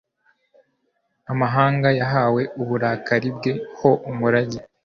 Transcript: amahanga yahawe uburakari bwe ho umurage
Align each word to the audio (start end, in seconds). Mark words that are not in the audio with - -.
amahanga 1.31 1.87
yahawe 1.99 2.41
uburakari 2.61 3.29
bwe 3.35 3.51
ho 3.77 3.91
umurage 4.09 4.59